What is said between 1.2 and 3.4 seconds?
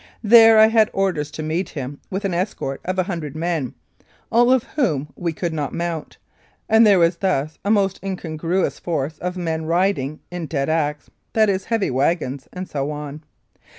to meet him with an escort of a hundred